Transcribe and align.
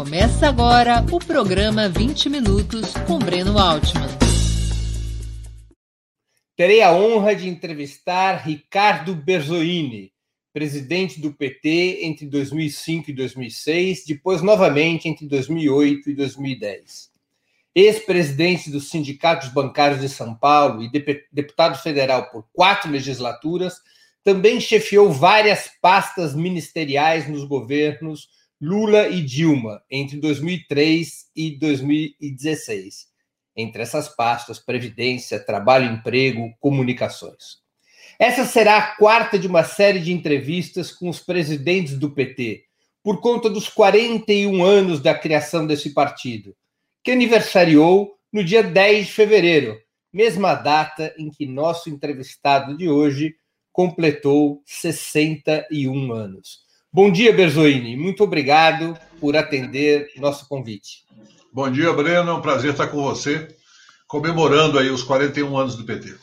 Começa 0.00 0.48
agora 0.48 1.04
o 1.12 1.18
programa 1.18 1.86
20 1.86 2.30
Minutos 2.30 2.94
com 3.06 3.18
Breno 3.18 3.58
Altman. 3.58 4.08
Terei 6.56 6.80
a 6.80 6.90
honra 6.90 7.36
de 7.36 7.46
entrevistar 7.46 8.36
Ricardo 8.36 9.14
Berzoini, 9.14 10.10
presidente 10.54 11.20
do 11.20 11.34
PT 11.34 11.98
entre 12.00 12.24
2005 12.24 13.10
e 13.10 13.12
2006, 13.12 14.06
depois 14.06 14.40
novamente 14.40 15.06
entre 15.06 15.26
2008 15.26 16.08
e 16.08 16.14
2010. 16.14 17.10
Ex-presidente 17.74 18.70
dos 18.70 18.88
sindicatos 18.88 19.50
bancários 19.50 20.00
de 20.00 20.08
São 20.08 20.34
Paulo 20.34 20.82
e 20.82 20.90
deputado 21.30 21.76
federal 21.76 22.30
por 22.30 22.46
quatro 22.54 22.90
legislaturas, 22.90 23.74
também 24.24 24.60
chefiou 24.62 25.12
várias 25.12 25.70
pastas 25.82 26.34
ministeriais 26.34 27.28
nos 27.28 27.44
governos 27.44 28.39
Lula 28.62 29.08
e 29.08 29.22
Dilma 29.22 29.82
entre 29.90 30.18
2003 30.18 31.30
e 31.34 31.56
2016. 31.56 33.06
Entre 33.56 33.80
essas 33.80 34.14
pastas, 34.14 34.58
Previdência, 34.58 35.42
Trabalho 35.42 35.90
Emprego, 35.90 36.54
Comunicações. 36.60 37.60
Essa 38.18 38.44
será 38.44 38.76
a 38.76 38.96
quarta 38.96 39.38
de 39.38 39.46
uma 39.46 39.64
série 39.64 39.98
de 39.98 40.12
entrevistas 40.12 40.92
com 40.92 41.08
os 41.08 41.20
presidentes 41.20 41.98
do 41.98 42.10
PT, 42.10 42.64
por 43.02 43.22
conta 43.22 43.48
dos 43.48 43.66
41 43.70 44.62
anos 44.62 45.00
da 45.00 45.14
criação 45.14 45.66
desse 45.66 45.94
partido, 45.94 46.54
que 47.02 47.12
aniversariou 47.12 48.14
no 48.30 48.44
dia 48.44 48.62
10 48.62 49.06
de 49.06 49.12
fevereiro, 49.12 49.80
mesma 50.12 50.54
data 50.54 51.14
em 51.16 51.30
que 51.30 51.46
nosso 51.46 51.88
entrevistado 51.88 52.76
de 52.76 52.90
hoje 52.90 53.34
completou 53.72 54.62
61 54.66 56.12
anos. 56.12 56.68
Bom 56.92 57.08
dia, 57.08 57.32
Berzoini. 57.32 57.96
Muito 57.96 58.24
obrigado 58.24 58.98
por 59.20 59.36
atender 59.36 60.08
nosso 60.16 60.48
convite. 60.48 61.04
Bom 61.52 61.70
dia, 61.70 61.92
Breno. 61.92 62.30
É 62.30 62.34
um 62.34 62.40
prazer 62.40 62.72
estar 62.72 62.88
com 62.88 63.00
você, 63.00 63.46
comemorando 64.08 64.76
aí 64.76 64.90
os 64.90 65.04
41 65.04 65.56
anos 65.56 65.76
do 65.76 65.84
PT. 65.84 66.16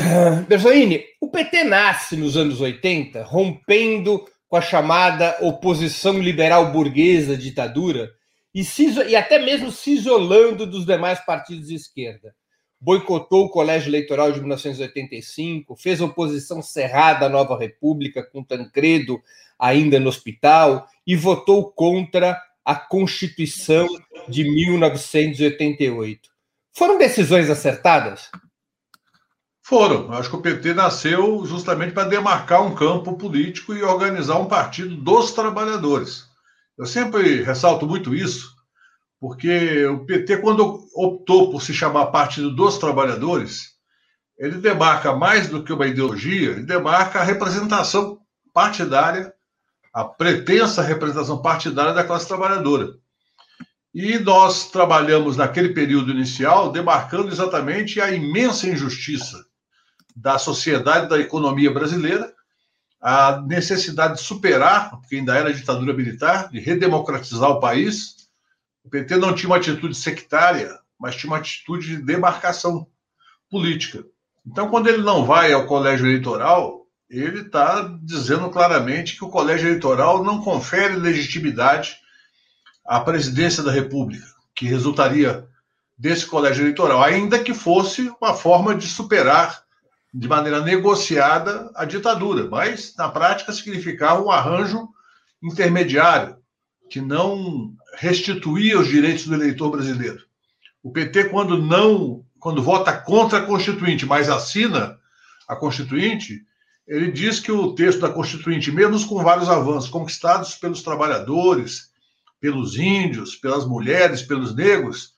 Berzoini, 0.48 1.04
o 1.20 1.30
PT 1.30 1.64
nasce 1.64 2.16
nos 2.16 2.38
anos 2.38 2.62
80, 2.62 3.22
rompendo 3.22 4.24
com 4.48 4.56
a 4.56 4.62
chamada 4.62 5.36
oposição 5.42 6.18
liberal 6.18 6.72
burguesa 6.72 7.36
ditadura 7.36 8.10
e, 8.54 8.64
se, 8.64 8.86
e 9.08 9.14
até 9.14 9.38
mesmo 9.38 9.70
se 9.70 9.92
isolando 9.92 10.66
dos 10.66 10.86
demais 10.86 11.20
partidos 11.20 11.68
de 11.68 11.74
esquerda 11.74 12.34
boicotou 12.82 13.44
o 13.44 13.48
colégio 13.48 13.88
eleitoral 13.88 14.32
de 14.32 14.40
1985, 14.40 15.76
fez 15.76 16.00
oposição 16.00 16.60
cerrada 16.60 17.26
à 17.26 17.28
nova 17.28 17.56
república, 17.56 18.24
com 18.24 18.42
Tancredo 18.42 19.22
ainda 19.56 20.00
no 20.00 20.08
hospital, 20.08 20.88
e 21.06 21.14
votou 21.14 21.70
contra 21.70 22.36
a 22.64 22.74
Constituição 22.74 23.86
de 24.28 24.42
1988. 24.42 26.28
Foram 26.72 26.98
decisões 26.98 27.48
acertadas? 27.48 28.28
Foram. 29.62 30.12
Acho 30.12 30.30
que 30.30 30.36
o 30.36 30.42
PT 30.42 30.74
nasceu 30.74 31.46
justamente 31.46 31.92
para 31.92 32.08
demarcar 32.08 32.66
um 32.66 32.74
campo 32.74 33.16
político 33.16 33.72
e 33.74 33.82
organizar 33.84 34.38
um 34.38 34.46
partido 34.46 34.96
dos 34.96 35.30
trabalhadores. 35.30 36.26
Eu 36.76 36.86
sempre 36.86 37.44
ressalto 37.44 37.86
muito 37.86 38.12
isso, 38.12 38.56
porque 39.22 39.86
o 39.86 40.04
PT, 40.04 40.38
quando 40.38 40.84
optou 40.92 41.48
por 41.48 41.62
se 41.62 41.72
chamar 41.72 42.06
Partido 42.06 42.50
dos 42.50 42.76
Trabalhadores, 42.76 43.68
ele 44.36 44.56
demarca 44.56 45.14
mais 45.14 45.46
do 45.46 45.62
que 45.62 45.72
uma 45.72 45.86
ideologia, 45.86 46.50
ele 46.50 46.64
demarca 46.64 47.20
a 47.20 47.22
representação 47.22 48.18
partidária, 48.52 49.32
a 49.94 50.02
pretensa 50.02 50.82
representação 50.82 51.40
partidária 51.40 51.92
da 51.92 52.02
classe 52.02 52.26
trabalhadora. 52.26 52.94
E 53.94 54.18
nós 54.18 54.72
trabalhamos 54.72 55.36
naquele 55.36 55.68
período 55.68 56.10
inicial 56.10 56.72
demarcando 56.72 57.28
exatamente 57.28 58.00
a 58.00 58.10
imensa 58.10 58.66
injustiça 58.66 59.40
da 60.16 60.36
sociedade, 60.36 61.08
da 61.08 61.20
economia 61.20 61.72
brasileira, 61.72 62.28
a 63.00 63.40
necessidade 63.46 64.14
de 64.14 64.22
superar, 64.22 64.90
porque 64.90 65.14
ainda 65.14 65.36
era 65.36 65.54
ditadura 65.54 65.94
militar, 65.94 66.48
de 66.50 66.58
redemocratizar 66.58 67.48
o 67.48 67.60
país, 67.60 68.21
o 68.84 68.90
PT 68.90 69.16
não 69.16 69.34
tinha 69.34 69.48
uma 69.48 69.56
atitude 69.56 69.94
sectária, 69.94 70.78
mas 70.98 71.16
tinha 71.16 71.30
uma 71.30 71.38
atitude 71.38 71.96
de 71.96 72.02
demarcação 72.02 72.86
política. 73.50 74.04
Então, 74.46 74.68
quando 74.68 74.88
ele 74.88 75.02
não 75.02 75.24
vai 75.24 75.52
ao 75.52 75.66
colégio 75.66 76.06
eleitoral, 76.06 76.86
ele 77.08 77.42
está 77.42 77.82
dizendo 78.02 78.48
claramente 78.50 79.16
que 79.16 79.24
o 79.24 79.28
colégio 79.28 79.68
eleitoral 79.68 80.24
não 80.24 80.42
confere 80.42 80.94
legitimidade 80.96 81.96
à 82.84 83.00
presidência 83.00 83.62
da 83.62 83.70
República, 83.70 84.26
que 84.54 84.66
resultaria 84.66 85.46
desse 85.96 86.26
colégio 86.26 86.64
eleitoral, 86.64 87.02
ainda 87.02 87.38
que 87.38 87.54
fosse 87.54 88.12
uma 88.20 88.34
forma 88.34 88.74
de 88.74 88.86
superar 88.88 89.62
de 90.12 90.26
maneira 90.26 90.60
negociada 90.60 91.70
a 91.74 91.84
ditadura, 91.84 92.48
mas 92.48 92.94
na 92.96 93.08
prática 93.08 93.52
significava 93.52 94.22
um 94.22 94.30
arranjo 94.30 94.88
intermediário 95.42 96.36
que 96.90 97.00
não 97.00 97.74
restituía 97.94 98.78
os 98.78 98.88
direitos 98.88 99.26
do 99.26 99.34
eleitor 99.34 99.70
brasileiro. 99.70 100.24
O 100.82 100.90
PT, 100.90 101.24
quando 101.24 101.58
não, 101.58 102.24
quando 102.40 102.62
vota 102.62 102.92
contra 102.92 103.38
a 103.38 103.46
Constituinte, 103.46 104.04
mas 104.06 104.28
assina 104.28 104.98
a 105.48 105.54
Constituinte, 105.54 106.44
ele 106.86 107.10
diz 107.10 107.38
que 107.38 107.52
o 107.52 107.74
texto 107.74 108.00
da 108.00 108.10
Constituinte, 108.10 108.72
mesmo 108.72 109.06
com 109.06 109.22
vários 109.22 109.48
avanços 109.48 109.88
conquistados 109.88 110.54
pelos 110.54 110.82
trabalhadores, 110.82 111.90
pelos 112.40 112.76
índios, 112.76 113.36
pelas 113.36 113.64
mulheres, 113.64 114.22
pelos 114.22 114.54
negros, 114.54 115.12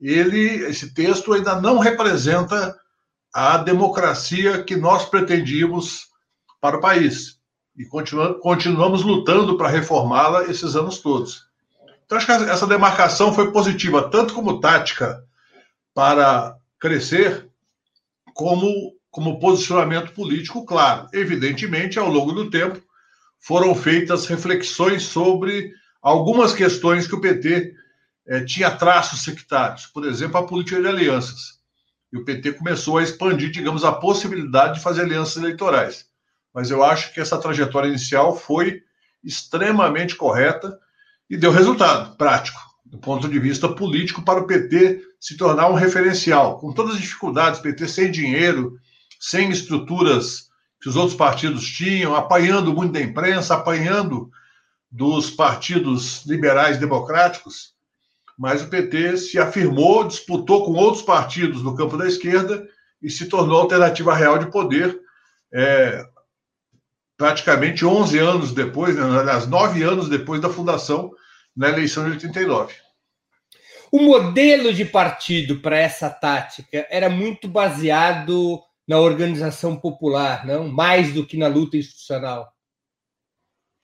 ele, 0.00 0.64
esse 0.66 0.94
texto 0.94 1.32
ainda 1.32 1.60
não 1.60 1.78
representa 1.78 2.78
a 3.34 3.58
democracia 3.58 4.62
que 4.62 4.76
nós 4.76 5.06
pretendíamos 5.06 6.06
para 6.60 6.78
o 6.78 6.80
país. 6.80 7.38
E 7.76 7.84
continuamos 8.40 9.02
lutando 9.02 9.58
para 9.58 9.68
reformá-la 9.68 10.44
esses 10.44 10.76
anos 10.76 11.00
todos. 11.00 11.44
Então, 12.06 12.18
acho 12.18 12.26
que 12.26 12.32
essa 12.32 12.66
demarcação 12.66 13.34
foi 13.34 13.50
positiva, 13.50 14.08
tanto 14.08 14.32
como 14.32 14.60
tática 14.60 15.24
para 15.92 16.56
crescer, 16.78 17.48
como, 18.32 18.94
como 19.10 19.40
posicionamento 19.40 20.12
político 20.12 20.64
claro. 20.64 21.08
Evidentemente, 21.12 21.98
ao 21.98 22.08
longo 22.08 22.32
do 22.32 22.48
tempo, 22.48 22.80
foram 23.40 23.74
feitas 23.74 24.26
reflexões 24.26 25.02
sobre 25.02 25.72
algumas 26.00 26.52
questões 26.52 27.08
que 27.08 27.14
o 27.14 27.20
PT 27.20 27.74
eh, 28.28 28.44
tinha 28.44 28.70
traços 28.70 29.22
sectários, 29.22 29.86
por 29.86 30.06
exemplo, 30.06 30.36
a 30.36 30.46
política 30.46 30.80
de 30.80 30.86
alianças. 30.86 31.58
E 32.12 32.16
o 32.16 32.24
PT 32.24 32.52
começou 32.52 32.98
a 32.98 33.02
expandir, 33.02 33.50
digamos, 33.50 33.84
a 33.84 33.92
possibilidade 33.92 34.74
de 34.74 34.80
fazer 34.80 35.02
alianças 35.02 35.36
eleitorais. 35.38 36.06
Mas 36.54 36.70
eu 36.70 36.84
acho 36.84 37.12
que 37.12 37.20
essa 37.20 37.38
trajetória 37.38 37.88
inicial 37.88 38.36
foi 38.36 38.82
extremamente 39.24 40.14
correta 40.14 40.78
e 41.28 41.36
deu 41.36 41.50
resultado 41.50 42.16
prático, 42.16 42.60
do 42.84 42.98
ponto 42.98 43.28
de 43.28 43.38
vista 43.38 43.68
político, 43.68 44.22
para 44.22 44.40
o 44.40 44.46
PT 44.46 45.02
se 45.20 45.36
tornar 45.36 45.68
um 45.68 45.74
referencial, 45.74 46.58
com 46.58 46.72
todas 46.72 46.94
as 46.94 47.00
dificuldades, 47.00 47.60
PT 47.60 47.88
sem 47.88 48.10
dinheiro, 48.10 48.78
sem 49.20 49.50
estruturas 49.50 50.46
que 50.80 50.88
os 50.88 50.96
outros 50.96 51.16
partidos 51.16 51.66
tinham, 51.66 52.14
apanhando 52.14 52.72
muito 52.72 52.92
da 52.92 53.00
imprensa, 53.00 53.54
apanhando 53.54 54.30
dos 54.90 55.30
partidos 55.30 56.24
liberais 56.26 56.78
democráticos, 56.78 57.74
mas 58.38 58.62
o 58.62 58.68
PT 58.68 59.16
se 59.16 59.38
afirmou, 59.38 60.06
disputou 60.06 60.64
com 60.64 60.72
outros 60.72 61.02
partidos 61.02 61.62
no 61.62 61.74
campo 61.74 61.96
da 61.96 62.06
esquerda 62.06 62.66
e 63.02 63.10
se 63.10 63.26
tornou 63.26 63.60
alternativa 63.60 64.14
real 64.14 64.38
de 64.38 64.50
poder, 64.50 64.98
é, 65.52 66.06
praticamente 67.16 67.84
11 67.84 68.18
anos 68.18 68.52
depois, 68.52 68.94
né, 68.94 69.02
aliás, 69.02 69.46
9 69.46 69.82
anos 69.82 70.08
depois 70.08 70.40
da 70.40 70.50
fundação, 70.50 71.10
na 71.56 71.68
eleição 71.68 72.04
de 72.04 72.10
89. 72.10 72.74
O 73.90 74.00
modelo 74.00 74.72
de 74.74 74.84
partido 74.84 75.60
para 75.60 75.78
essa 75.78 76.10
tática 76.10 76.86
era 76.90 77.08
muito 77.08 77.48
baseado 77.48 78.60
na 78.86 78.98
organização 78.98 79.76
popular, 79.76 80.46
não 80.46 80.68
mais 80.68 81.12
do 81.12 81.26
que 81.26 81.36
na 81.36 81.48
luta 81.48 81.76
institucional. 81.76 82.52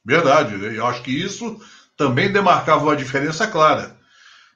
Verdade, 0.05 0.57
né? 0.57 0.77
eu 0.77 0.87
acho 0.87 1.03
que 1.03 1.11
isso 1.11 1.61
também 1.97 2.33
demarcava 2.33 2.83
uma 2.83 2.97
diferença 2.97 3.47
clara. 3.47 3.97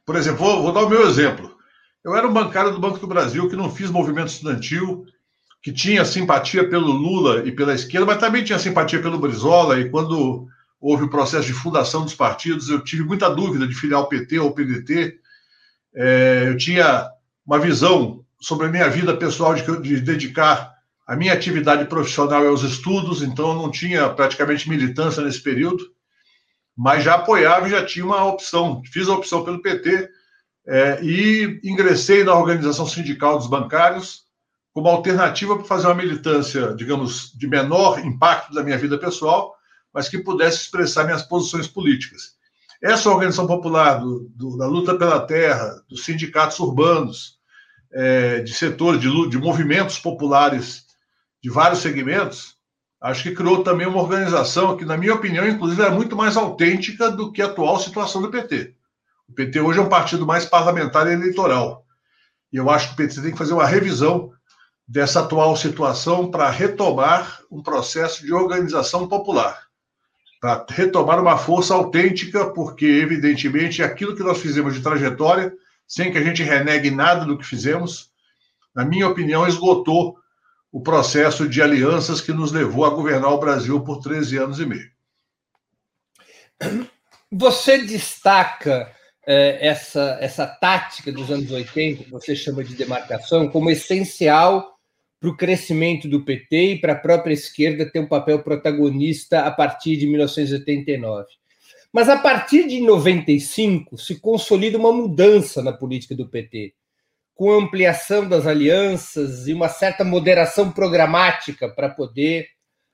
Por 0.05 0.17
exemplo, 0.17 0.45
vou, 0.45 0.63
vou 0.63 0.73
dar 0.73 0.85
o 0.85 0.89
meu 0.89 1.09
exemplo. 1.09 1.57
Eu 2.05 2.15
era 2.15 2.27
um 2.27 2.33
bancário 2.33 2.73
do 2.73 2.81
Banco 2.81 2.99
do 2.99 3.07
Brasil 3.07 3.49
que 3.49 3.57
não 3.57 3.71
fiz 3.71 3.91
movimento 3.91 4.29
estudantil, 4.29 5.05
que 5.63 5.73
tinha 5.73 6.05
simpatia 6.05 6.69
pelo 6.69 6.93
Lula 6.93 7.45
e 7.45 7.51
pela 7.51 7.75
esquerda, 7.75 8.07
mas 8.07 8.19
também 8.19 8.45
tinha 8.45 8.59
simpatia 8.59 9.03
pelo 9.03 9.19
Brizola. 9.19 9.81
E 9.81 9.91
quando 9.91 10.47
houve 10.81 11.05
o 11.05 11.11
processo 11.11 11.47
de 11.47 11.53
fundação 11.53 12.03
dos 12.03 12.15
partidos, 12.15 12.69
eu 12.69 12.83
tive 12.83 13.03
muita 13.03 13.29
dúvida 13.29 13.67
de 13.67 13.75
filiar 13.75 14.01
o 14.01 14.09
PT 14.09 14.39
ou 14.39 14.51
o 14.51 14.55
PDT. 14.55 15.19
É, 15.95 16.45
eu 16.49 16.57
tinha 16.57 17.09
uma 17.47 17.59
visão 17.59 18.25
sobre 18.41 18.67
a 18.67 18.71
minha 18.71 18.89
vida 18.89 19.17
pessoal 19.17 19.55
de, 19.55 19.63
de 19.81 20.01
dedicar 20.01 20.75
a 21.07 21.17
minha 21.17 21.33
atividade 21.33 21.85
profissional 21.87 22.47
aos 22.47 22.63
estudos, 22.63 23.23
então 23.23 23.51
eu 23.51 23.55
não 23.55 23.71
tinha 23.71 24.09
praticamente 24.11 24.69
militância 24.69 25.23
nesse 25.23 25.41
período. 25.41 25.85
mas 26.77 27.03
já 27.05 27.15
apoiava 27.15 27.67
e 27.67 27.71
já 27.71 27.85
tinha 27.85 28.05
uma 28.05 28.25
opção. 28.25 28.83
Fiz 28.93 29.09
a 29.09 29.15
opção 29.15 29.45
pelo 29.45 29.63
PT 29.63 30.11
é, 30.67 31.01
e 31.03 31.61
ingressei 31.65 32.23
na 32.25 32.35
organização 32.35 32.87
sindical 32.87 33.39
dos 33.39 33.47
bancários 33.47 34.27
como 34.75 34.89
alternativa 34.89 35.57
para 35.57 35.65
fazer 35.65 35.87
uma 35.87 35.95
militância, 35.95 36.75
digamos, 36.75 37.33
de 37.33 37.47
menor 37.47 37.99
impacto 38.05 38.53
da 38.53 38.63
minha 38.63 38.77
vida 38.77 38.99
pessoal, 38.99 39.56
mas 39.97 40.11
que 40.11 40.19
pudesse 40.19 40.59
expressar 40.59 41.05
minhas 41.05 41.23
posições 41.23 41.67
políticas. 41.67 42.35
Essa 42.83 43.09
organização 43.09 43.47
popular 43.47 43.99
do, 43.99 44.29
do, 44.35 44.59
da 44.59 44.67
luta 44.67 44.95
pela 44.95 45.21
terra, 45.21 45.83
dos 45.89 46.05
sindicatos 46.05 46.59
urbanos, 46.59 47.39
é, 47.91 48.41
de 48.41 48.53
setores, 48.53 49.01
de, 49.01 49.31
de 49.31 49.39
movimentos 49.39 49.99
populares 49.99 50.85
de 51.43 51.49
vários 51.49 51.81
segmentos, 51.81 52.57
acho 53.01 53.23
que 53.23 53.35
criou 53.35 53.65
também 53.65 53.87
uma 53.87 54.03
organização 54.03 54.77
que, 54.77 54.85
na 54.85 54.99
minha 54.99 55.15
opinião, 55.15 55.49
inclusive, 55.49 55.81
é 55.81 55.89
muito 55.89 56.15
mais 56.15 56.37
autêntica 56.37 57.11
do 57.11 57.33
que 57.33 57.41
a 57.41 57.47
atual 57.47 57.81
situação 57.81 58.21
do 58.21 58.31
PT. 58.31 58.75
O 59.27 59.33
PT 59.33 59.61
hoje 59.61 59.79
é 59.79 59.83
um 59.83 59.89
partido 59.89 60.27
mais 60.27 60.45
parlamentar 60.45 61.07
e 61.07 61.15
eleitoral. 61.15 61.87
E 62.53 62.59
eu 62.59 62.69
acho 62.69 62.89
que 62.89 62.93
o 62.93 62.97
PT 62.99 63.23
tem 63.23 63.33
que 63.33 63.39
fazer 63.39 63.55
uma 63.55 63.65
revisão 63.65 64.31
dessa 64.87 65.21
atual 65.21 65.57
situação 65.57 66.31
para 66.31 66.51
retomar 66.51 67.41
um 67.51 67.63
processo 67.63 68.27
de 68.27 68.35
organização 68.35 69.09
popular, 69.09 69.66
para 70.41 70.67
retomar 70.69 71.21
uma 71.21 71.39
força 71.39 71.75
autêntica, 71.75 72.47
porque, 72.51 72.87
evidentemente, 72.87 73.83
aquilo 73.83 74.15
que 74.15 74.23
nós 74.23 74.41
fizemos 74.41 74.75
de 74.75 74.83
trajetória, 74.83 75.53
sem 75.87 76.13
que 76.13 76.19
a 76.19 76.23
gente 76.23 76.43
renegue 76.43 76.91
nada 76.91 77.25
do 77.25 77.39
que 77.39 77.45
fizemos, 77.45 78.11
na 78.75 78.85
minha 78.85 79.09
opinião, 79.09 79.47
esgotou 79.47 80.17
o 80.71 80.81
processo 80.81 81.49
de 81.49 81.63
alianças 81.63 82.21
que 82.21 82.33
nos 82.33 82.53
levou 82.53 82.85
a 82.85 82.91
governar 82.91 83.33
o 83.33 83.39
Brasil 83.39 83.81
por 83.83 84.03
13 84.03 84.37
anos 84.37 84.61
e 84.61 84.67
meio. 84.67 84.91
Você 87.33 87.79
destaca 87.79 88.93
é, 89.27 89.67
essa, 89.67 90.19
essa 90.21 90.47
tática 90.47 91.11
dos 91.11 91.31
anos 91.31 91.51
80, 91.51 92.05
que 92.05 92.11
você 92.11 92.37
chama 92.37 92.63
de 92.63 92.75
demarcação, 92.75 93.49
como 93.49 93.71
essencial 93.71 94.76
para 95.19 95.29
o 95.31 95.37
crescimento 95.37 96.09
do 96.09 96.25
PT 96.25 96.73
e 96.73 96.81
para 96.81 96.93
a 96.93 96.99
própria 96.99 97.33
esquerda 97.33 97.91
ter 97.91 98.01
um 98.01 98.07
papel 98.07 98.43
protagonista 98.43 99.41
a 99.41 99.51
partir 99.51 99.97
de 99.97 100.07
1989. 100.07 101.27
Mas 101.93 102.09
a 102.09 102.19
partir 102.19 102.67
de 102.69 102.81
95 102.81 103.97
se 103.97 104.21
consolida 104.21 104.77
uma 104.77 104.93
mudança 104.93 105.63
na 105.63 105.73
política 105.73 106.15
do 106.15 106.29
PT, 106.29 106.75
com 107.35 107.51
ampliação 107.51 108.29
das 108.29 108.47
alianças 108.47 109.49
e 109.49 109.55
uma 109.55 109.69
certa 109.69 110.05
moderação 110.05 110.71
programática 110.71 111.69
para 111.69 111.89
poder 111.89 112.49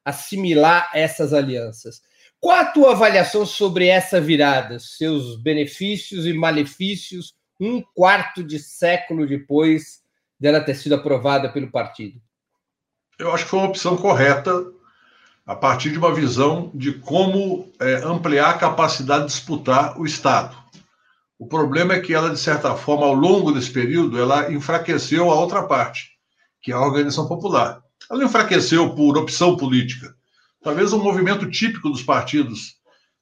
assimilar 0.04 0.90
essas 0.94 1.32
alianças. 1.32 2.00
Qual 2.40 2.56
a 2.56 2.64
tua 2.64 2.92
avaliação 2.92 3.46
sobre 3.46 3.86
essa 3.86 4.20
virada, 4.20 4.78
seus 4.78 5.40
benefícios 5.40 6.26
e 6.26 6.32
malefícios, 6.32 7.34
um 7.60 7.80
quarto 7.94 8.42
de 8.42 8.58
século 8.58 9.26
depois 9.26 10.02
dela 10.42 10.60
ter 10.60 10.74
sido 10.74 10.94
aprovada 10.94 11.48
pelo 11.48 11.70
partido? 11.70 12.20
Eu 13.18 13.32
acho 13.32 13.44
que 13.44 13.50
foi 13.50 13.60
uma 13.60 13.68
opção 13.68 13.96
correta 13.96 14.52
a 15.46 15.56
partir 15.56 15.90
de 15.90 15.98
uma 15.98 16.14
visão 16.14 16.70
de 16.74 16.92
como 16.92 17.72
é, 17.80 17.94
ampliar 18.04 18.50
a 18.50 18.58
capacidade 18.58 19.26
de 19.26 19.32
disputar 19.32 19.98
o 19.98 20.04
Estado. 20.04 20.56
O 21.38 21.46
problema 21.46 21.94
é 21.94 22.00
que 22.00 22.12
ela, 22.12 22.30
de 22.30 22.38
certa 22.38 22.74
forma, 22.76 23.06
ao 23.06 23.14
longo 23.14 23.52
desse 23.52 23.70
período, 23.70 24.18
ela 24.18 24.52
enfraqueceu 24.52 25.30
a 25.30 25.34
outra 25.34 25.62
parte, 25.62 26.10
que 26.60 26.70
é 26.70 26.74
a 26.74 26.80
organização 26.80 27.26
popular. 27.26 27.82
Ela 28.10 28.24
enfraqueceu 28.24 28.94
por 28.94 29.16
opção 29.16 29.56
política 29.56 30.14
talvez 30.62 30.92
um 30.92 31.02
movimento 31.02 31.50
típico 31.50 31.90
dos 31.90 32.02
partidos 32.02 32.76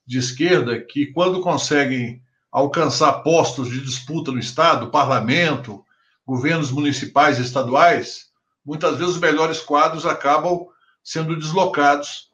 de 0.07 0.19
esquerda 0.19 0.79
que, 0.79 1.07
quando 1.07 1.41
conseguem 1.41 2.23
alcançar 2.53 3.13
postos 3.23 3.71
de 3.71 3.81
disputa 3.81 4.31
no 4.31 4.39
Estado, 4.39 4.91
parlamento, 4.91 5.85
governos 6.31 6.71
municipais 6.71 7.41
e 7.41 7.43
estaduais, 7.43 8.27
muitas 8.65 8.97
vezes 8.97 9.17
os 9.17 9.21
melhores 9.21 9.59
quadros 9.59 10.07
acabam 10.07 10.65
sendo 11.03 11.37
deslocados 11.37 12.29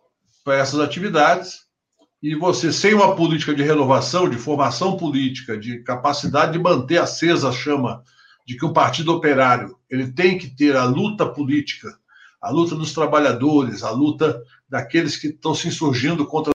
para 0.44 0.56
essas 0.56 0.80
atividades. 0.80 1.60
E 2.22 2.34
você, 2.34 2.70
sem 2.70 2.92
uma 2.92 3.16
política 3.16 3.54
de 3.54 3.62
renovação, 3.62 4.28
de 4.28 4.36
formação 4.36 4.98
política, 4.98 5.56
de 5.56 5.82
capacidade 5.82 6.52
de 6.52 6.58
manter 6.58 6.98
acesa 6.98 7.48
a 7.48 7.52
chama 7.52 8.02
de 8.46 8.58
que 8.58 8.66
o 8.66 8.72
partido 8.74 9.14
operário 9.14 9.78
ele 9.88 10.12
tem 10.12 10.36
que 10.36 10.54
ter 10.54 10.76
a 10.76 10.84
luta 10.84 11.24
política, 11.24 11.88
a 12.38 12.50
luta 12.50 12.74
dos 12.74 12.92
trabalhadores, 12.92 13.82
a 13.82 13.90
luta 13.90 14.42
daqueles 14.68 15.16
que 15.16 15.28
estão 15.28 15.54
se 15.54 15.68
insurgindo 15.68 16.26
contra 16.26 16.52